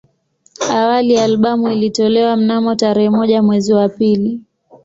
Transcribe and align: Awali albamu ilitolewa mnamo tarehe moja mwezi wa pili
Awali 0.71 1.17
albamu 1.19 1.71
ilitolewa 1.71 2.35
mnamo 2.37 2.75
tarehe 2.75 3.09
moja 3.09 3.43
mwezi 3.43 3.73
wa 3.73 3.89
pili 3.89 4.41